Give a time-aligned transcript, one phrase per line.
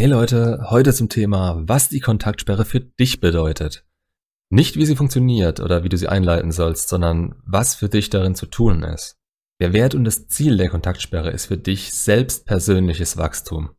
[0.00, 3.84] Hey Leute, heute zum Thema, was die Kontaktsperre für dich bedeutet.
[4.48, 8.34] Nicht wie sie funktioniert oder wie du sie einleiten sollst, sondern was für dich darin
[8.34, 9.18] zu tun ist.
[9.60, 13.72] Der Wert und das Ziel der Kontaktsperre ist für dich selbst persönliches Wachstum.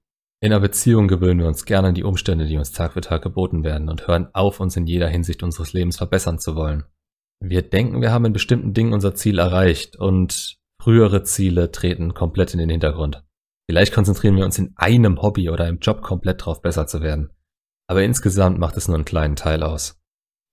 [0.44, 3.24] In einer Beziehung gewöhnen wir uns gerne an die Umstände, die uns Tag für Tag
[3.24, 6.84] geboten werden und hören auf, uns in jeder Hinsicht unseres Lebens verbessern zu wollen.
[7.40, 12.54] Wir denken, wir haben in bestimmten Dingen unser Ziel erreicht und frühere Ziele treten komplett
[12.54, 13.24] in den Hintergrund.
[13.70, 17.32] Vielleicht konzentrieren wir uns in einem Hobby oder im Job komplett drauf, besser zu werden.
[17.88, 20.02] Aber insgesamt macht es nur einen kleinen Teil aus.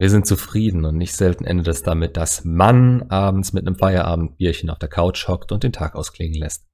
[0.01, 4.71] Wir sind zufrieden und nicht selten endet es damit, dass Mann abends mit einem Feierabendbierchen
[4.71, 6.67] auf der Couch hockt und den Tag ausklingen lässt.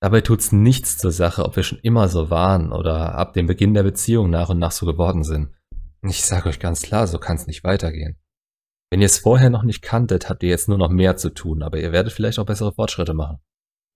[0.00, 3.74] Dabei tut's nichts zur Sache, ob wir schon immer so waren oder ab dem Beginn
[3.74, 5.50] der Beziehung nach und nach so geworden sind.
[6.02, 8.16] Ich sage euch ganz klar, so kann's nicht weitergehen.
[8.90, 11.62] Wenn ihr es vorher noch nicht kanntet, habt ihr jetzt nur noch mehr zu tun,
[11.62, 13.38] aber ihr werdet vielleicht auch bessere Fortschritte machen.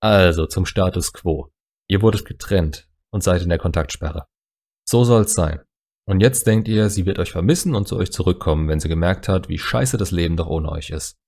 [0.01, 1.51] Also zum Status quo.
[1.93, 4.25] Ihr wurdet getrennt und seid in der Kontaktsperre.
[4.89, 5.61] So soll's sein.
[6.09, 9.29] Und jetzt denkt ihr, sie wird euch vermissen und zu euch zurückkommen, wenn sie gemerkt
[9.29, 11.19] hat, wie scheiße das Leben doch ohne euch ist.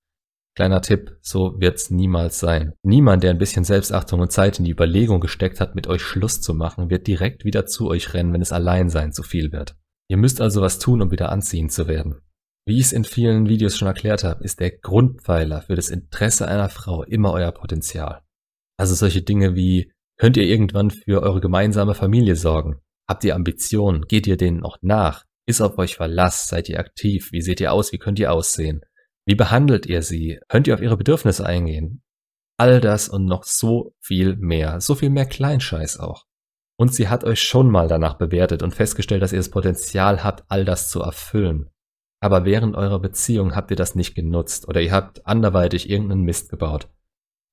[0.57, 2.73] Kleiner Tipp, so wird's niemals sein.
[2.83, 6.41] Niemand, der ein bisschen Selbstachtung und Zeit in die Überlegung gesteckt hat, mit euch Schluss
[6.41, 9.77] zu machen, wird direkt wieder zu euch rennen, wenn es Alleinsein zu viel wird.
[10.09, 12.23] Ihr müsst also was tun, um wieder anziehend zu werden.
[12.67, 16.49] Wie ich es in vielen Videos schon erklärt habe, ist der Grundpfeiler für das Interesse
[16.49, 18.23] einer Frau immer euer Potenzial.
[18.79, 22.81] Also solche Dinge wie, könnt ihr irgendwann für eure gemeinsame Familie sorgen?
[23.09, 24.03] Habt ihr Ambitionen?
[24.03, 25.25] Geht ihr denen noch nach?
[25.47, 26.49] Ist auf euch Verlass?
[26.49, 27.31] Seid ihr aktiv?
[27.33, 27.93] Wie seht ihr aus?
[27.93, 28.81] Wie könnt ihr aussehen?
[29.27, 30.39] Wie behandelt ihr sie?
[30.49, 32.03] Könnt ihr auf ihre Bedürfnisse eingehen?
[32.57, 34.81] All das und noch so viel mehr.
[34.81, 36.25] So viel mehr Kleinscheiß auch.
[36.77, 40.45] Und sie hat euch schon mal danach bewertet und festgestellt, dass ihr das Potenzial habt,
[40.49, 41.71] all das zu erfüllen.
[42.21, 46.49] Aber während eurer Beziehung habt ihr das nicht genutzt oder ihr habt anderweitig irgendeinen Mist
[46.49, 46.89] gebaut.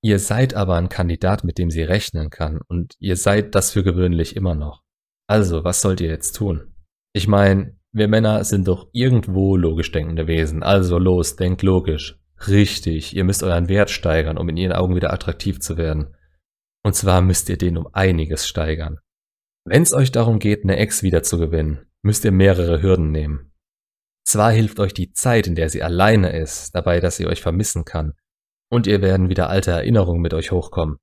[0.04, 3.84] Ihr seid aber ein Kandidat, mit dem sie rechnen kann und ihr seid das für
[3.84, 4.84] gewöhnlich immer noch.
[5.28, 6.74] Also, was sollt ihr jetzt tun?
[7.14, 10.64] Ich meine, wir Männer sind doch irgendwo logisch denkende Wesen.
[10.64, 12.20] Also los, denkt logisch.
[12.48, 16.16] Richtig, ihr müsst euren Wert steigern, um in ihren Augen wieder attraktiv zu werden.
[16.84, 18.98] Und zwar müsst ihr den um einiges steigern.
[19.66, 23.52] Wenn es euch darum geht, eine Ex wieder zu gewinnen, müsst ihr mehrere Hürden nehmen.
[24.26, 27.86] Zwar hilft euch die Zeit, in der sie alleine ist, dabei, dass sie euch vermissen
[27.86, 28.14] kann,
[28.72, 30.98] und ihr werden wieder alte Erinnerungen mit euch hochkommen.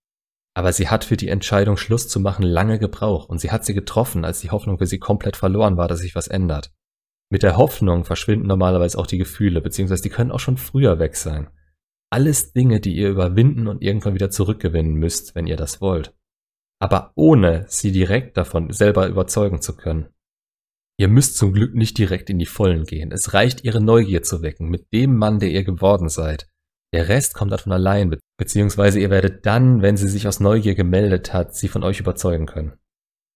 [0.54, 3.74] Aber sie hat für die Entscheidung Schluss zu machen lange gebraucht und sie hat sie
[3.74, 6.72] getroffen, als die Hoffnung für sie komplett verloren war, dass sich was ändert.
[7.30, 11.14] Mit der Hoffnung verschwinden normalerweise auch die Gefühle, beziehungsweise die können auch schon früher weg
[11.14, 11.50] sein.
[12.10, 16.14] Alles Dinge, die ihr überwinden und irgendwann wieder zurückgewinnen müsst, wenn ihr das wollt.
[16.80, 20.08] Aber ohne sie direkt davon selber überzeugen zu können.
[20.96, 23.12] Ihr müsst zum Glück nicht direkt in die Vollen gehen.
[23.12, 26.48] Es reicht, ihre Neugier zu wecken mit dem Mann, der ihr geworden seid.
[26.94, 30.74] Der Rest kommt dann von allein, beziehungsweise ihr werdet dann, wenn sie sich aus Neugier
[30.74, 32.78] gemeldet hat, sie von euch überzeugen können.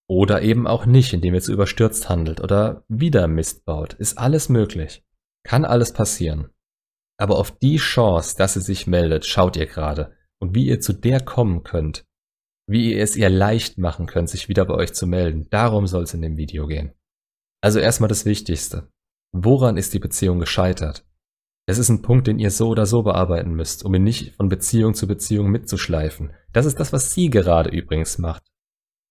[0.09, 3.95] Oder eben auch nicht, indem ihr zu überstürzt handelt oder wieder Mist baut.
[3.95, 5.05] Ist alles möglich.
[5.45, 6.51] Kann alles passieren.
[7.19, 10.17] Aber auf die Chance, dass sie sich meldet, schaut ihr gerade.
[10.41, 12.05] Und wie ihr zu der kommen könnt,
[12.69, 16.05] wie ihr es ihr leicht machen könnt, sich wieder bei euch zu melden, darum soll
[16.05, 16.93] es in dem Video gehen.
[17.63, 18.89] Also erstmal das Wichtigste.
[19.33, 21.07] Woran ist die Beziehung gescheitert?
[21.67, 24.49] Es ist ein Punkt, den ihr so oder so bearbeiten müsst, um ihn nicht von
[24.49, 26.33] Beziehung zu Beziehung mitzuschleifen.
[26.53, 28.43] Das ist das, was sie gerade übrigens macht.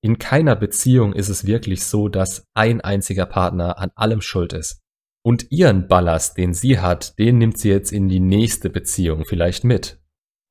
[0.04, 4.82] In keiner Beziehung ist es wirklich so, dass ein einziger Partner an allem schuld ist.
[5.24, 9.64] Und ihren Ballast, den sie hat, den nimmt sie jetzt in die nächste Beziehung vielleicht
[9.64, 10.02] mit.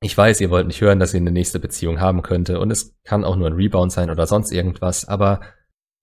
[0.02, 2.96] Ich weiß, ihr wollt nicht hören, dass sie eine nächste Beziehung haben könnte und es
[3.04, 5.40] kann auch nur ein Rebound sein oder sonst irgendwas, aber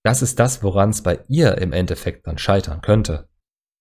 [0.04, 3.28] das ist das, woran es bei ihr im Endeffekt dann scheitern könnte.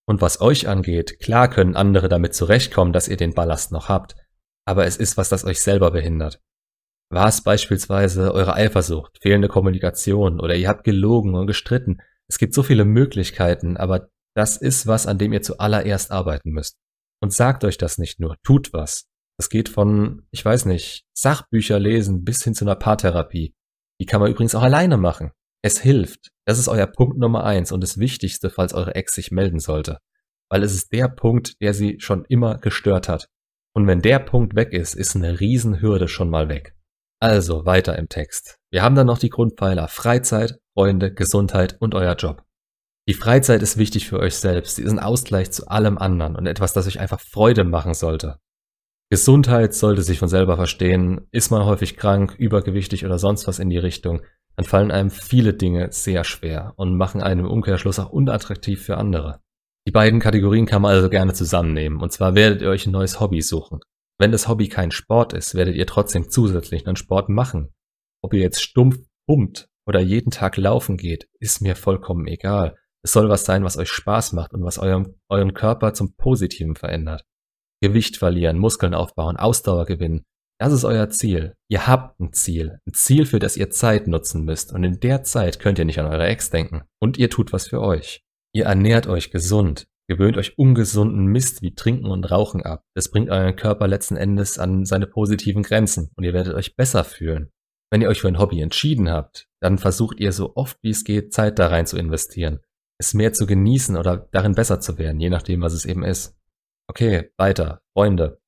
[0.09, 4.15] Und was euch angeht, klar können andere damit zurechtkommen, dass ihr den Ballast noch habt,
[4.65, 6.41] aber es ist was, das euch selber behindert.
[7.11, 12.01] War es beispielsweise eure Eifersucht, fehlende Kommunikation oder ihr habt gelogen und gestritten?
[12.29, 16.77] Es gibt so viele Möglichkeiten, aber das ist was, an dem ihr zuallererst arbeiten müsst.
[17.23, 19.07] Und sagt euch das nicht nur, tut was.
[19.39, 23.55] Es geht von, ich weiß nicht, Sachbücher lesen bis hin zu einer Paartherapie.
[24.01, 25.33] Die kann man übrigens auch alleine machen.
[25.67, 26.31] Es hilft.
[26.45, 29.99] Das ist euer Punkt Nummer eins und das Wichtigste, falls eure Ex sich melden sollte.
[30.49, 33.27] Weil es ist der Punkt, der sie schon immer gestört hat.
[33.75, 36.77] Und wenn der Punkt weg ist, ist eine Riesenhürde schon mal weg.
[37.19, 38.61] Also weiter im Text.
[38.71, 42.45] Wir haben dann noch die Grundpfeiler Freizeit, Freunde, Gesundheit und euer Job.
[43.09, 44.77] Die Freizeit ist wichtig für euch selbst.
[44.77, 48.39] Sie ist ein Ausgleich zu allem anderen und etwas, das euch einfach Freude machen sollte.
[49.09, 51.29] Gesundheit sollte sich von selber verstehen.
[51.31, 54.23] Ist man häufig krank, übergewichtig oder sonst was in die Richtung,
[54.57, 58.97] dann fallen einem viele Dinge sehr schwer und machen einen im Umkehrschluss auch unattraktiv für
[58.97, 59.41] andere.
[59.87, 63.21] Die beiden Kategorien kann man also gerne zusammennehmen, und zwar werdet ihr euch ein neues
[63.21, 63.79] Hobby suchen.
[64.19, 67.73] Wenn das Hobby kein Sport ist, werdet ihr trotzdem zusätzlich einen Sport machen.
[68.23, 68.99] Ob ihr jetzt stumpf
[69.29, 72.75] pumpt oder jeden Tag laufen geht, ist mir vollkommen egal.
[73.05, 76.75] Es soll was sein, was euch Spaß macht und was eurem, euren Körper zum Positiven
[76.75, 77.25] verändert.
[77.81, 80.25] Gewicht verlieren, Muskeln aufbauen, Ausdauer gewinnen.
[80.59, 81.55] Das ist euer Ziel.
[81.69, 82.79] Ihr habt ein Ziel.
[82.87, 84.73] Ein Ziel, für das ihr Zeit nutzen müsst.
[84.73, 86.83] Und in der Zeit könnt ihr nicht an eure Ex denken.
[86.99, 88.23] Und ihr tut was für euch.
[88.55, 89.87] Ihr ernährt euch gesund.
[90.09, 92.85] Gewöhnt euch ungesunden Mist wie Trinken und Rauchen ab.
[92.95, 97.03] Das bringt euren Körper letzten Endes an seine positiven Grenzen und ihr werdet euch besser
[97.03, 97.51] fühlen.
[97.91, 101.05] Wenn ihr euch für ein Hobby entschieden habt, dann versucht ihr so oft wie es
[101.05, 102.61] geht Zeit da rein zu investieren,
[102.99, 106.37] es mehr zu genießen oder darin besser zu werden, je nachdem, was es eben ist.
[106.89, 108.41] Okay, weiter, Freunde.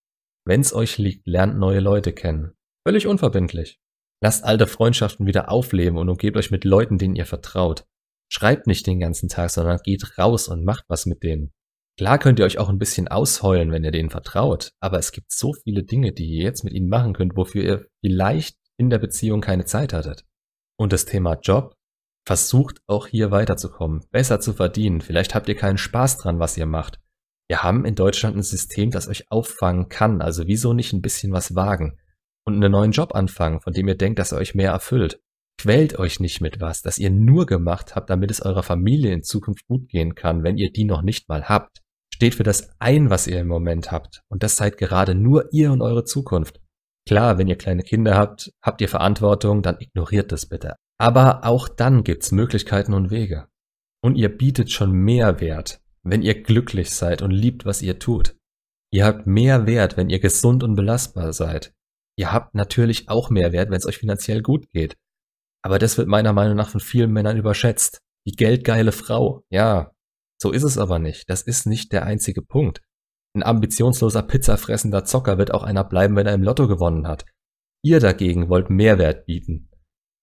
[0.47, 2.53] Wenn's euch liegt, lernt neue Leute kennen.
[2.87, 3.79] Völlig unverbindlich.
[4.23, 7.85] Lasst alte Freundschaften wieder aufleben und umgebt euch mit Leuten, denen ihr vertraut.
[8.31, 11.53] Schreibt nicht den ganzen Tag, sondern geht raus und macht was mit denen.
[11.99, 15.33] Klar könnt ihr euch auch ein bisschen ausheulen, wenn ihr denen vertraut, aber es gibt
[15.33, 18.99] so viele Dinge, die ihr jetzt mit ihnen machen könnt, wofür ihr vielleicht in der
[18.99, 20.25] Beziehung keine Zeit hattet.
[20.79, 21.75] Und das Thema Job,
[22.25, 25.01] versucht auch hier weiterzukommen, besser zu verdienen.
[25.01, 27.01] Vielleicht habt ihr keinen Spaß dran, was ihr macht.
[27.49, 31.33] Wir haben in Deutschland ein System, das euch auffangen kann, also wieso nicht ein bisschen
[31.33, 31.99] was wagen
[32.45, 35.21] und einen neuen Job anfangen, von dem ihr denkt, dass er euch mehr erfüllt.
[35.61, 39.23] Quält euch nicht mit was, das ihr nur gemacht habt, damit es eurer Familie in
[39.23, 41.81] Zukunft gut gehen kann, wenn ihr die noch nicht mal habt.
[42.15, 44.23] Steht für das ein, was ihr im Moment habt.
[44.29, 46.61] Und das seid gerade nur ihr und eure Zukunft.
[47.07, 50.77] Klar, wenn ihr kleine Kinder habt, habt ihr Verantwortung, dann ignoriert das bitte.
[50.99, 53.49] Aber auch dann gibt's Möglichkeiten und Wege.
[54.01, 58.37] Und ihr bietet schon mehr Wert, wenn ihr glücklich seid und liebt, was ihr tut.
[58.91, 61.75] Ihr habt mehr Wert, wenn ihr gesund und belastbar seid.
[62.17, 64.97] Ihr habt natürlich auch mehr Wert, wenn es euch finanziell gut geht.
[65.63, 68.01] Aber das wird meiner Meinung nach von vielen Männern überschätzt.
[68.27, 69.45] Die geldgeile Frau.
[69.51, 69.93] Ja,
[70.41, 71.29] so ist es aber nicht.
[71.29, 72.81] Das ist nicht der einzige Punkt.
[73.35, 77.25] Ein ambitionsloser pizzafressender Zocker wird auch einer bleiben, wenn er im Lotto gewonnen hat.
[77.85, 79.71] Ihr dagegen wollt Mehrwert bieten.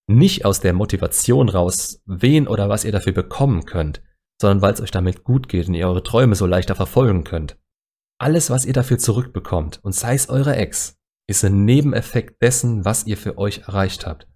[0.08, 4.02] Nicht aus der Motivation raus, wen oder was ihr dafür bekommen könnt,
[4.40, 7.58] sondern weil es euch damit gut geht und ihr eure Träume so leichter verfolgen könnt.
[8.18, 10.96] Alles, was ihr dafür zurückbekommt, und sei es eure Ex,
[11.28, 14.26] ist ein Nebeneffekt dessen, was ihr für euch erreicht habt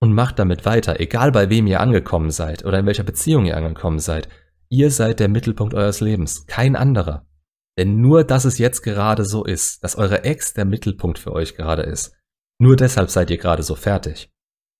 [0.00, 3.56] und macht damit weiter, egal bei wem ihr angekommen seid oder in welcher Beziehung ihr
[3.56, 4.28] angekommen seid.
[4.68, 7.26] Ihr seid der Mittelpunkt eures Lebens, kein anderer.
[7.78, 11.56] Denn nur, dass es jetzt gerade so ist, dass eure Ex der Mittelpunkt für euch
[11.56, 12.14] gerade ist,
[12.60, 14.30] nur deshalb seid ihr gerade so fertig.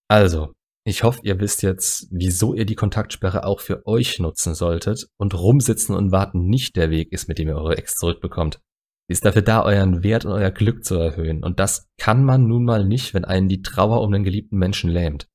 [0.09, 0.53] Also,
[0.87, 5.33] ich hoffe, ihr wisst jetzt, wieso ihr die Kontaktsperre auch für euch nutzen solltet und
[5.33, 8.61] rumsitzen und warten nicht der Weg ist, mit dem ihr eure Ex zurückbekommt.
[9.09, 11.43] Sie ist dafür da, euren Wert und euer Glück zu erhöhen.
[11.43, 14.91] Und das kann man nun mal nicht, wenn einen die Trauer um den geliebten Menschen
[14.91, 15.29] lähmt.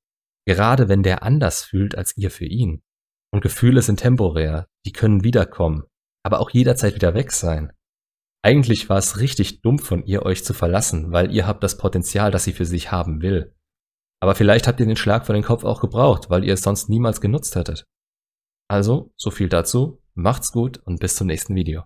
[0.46, 2.82] Gerade wenn der anders fühlt als ihr für ihn.
[3.32, 5.84] Und Gefühle sind temporär, die können wiederkommen,
[6.24, 7.72] aber auch jederzeit wieder weg sein.
[8.42, 12.30] Eigentlich war es richtig dumm von ihr, euch zu verlassen, weil ihr habt das Potenzial,
[12.30, 13.54] das sie für sich haben will.
[14.20, 16.88] Aber vielleicht habt ihr den Schlag vor den Kopf auch gebraucht, weil ihr es sonst
[16.88, 17.86] niemals genutzt hättet.
[18.68, 21.84] Also, so viel dazu, macht's gut und bis zum nächsten Video.